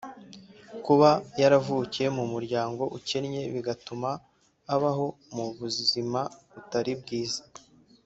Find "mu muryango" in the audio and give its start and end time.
2.17-2.83